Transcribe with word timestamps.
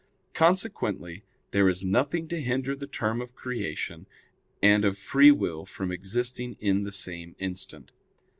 Consequently, 0.33 1.23
there 1.51 1.69
is 1.69 1.83
nothing 1.83 2.27
to 2.29 2.41
hinder 2.41 2.75
the 2.75 2.87
term 2.87 3.21
of 3.21 3.35
creation 3.35 4.07
and 4.59 4.83
of 4.83 4.97
free 4.97 5.29
will 5.29 5.63
from 5.63 5.91
existing 5.91 6.57
in 6.59 6.85
the 6.85 6.91
same 6.91 7.35
instant. 7.37 7.91